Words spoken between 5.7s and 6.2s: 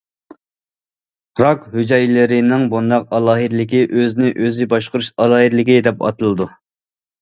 دەپ